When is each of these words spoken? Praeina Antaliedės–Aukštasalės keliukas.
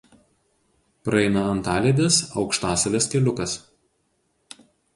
Praeina 1.09 1.43
Antaliedės–Aukštasalės 1.49 3.11
keliukas. 3.15 3.57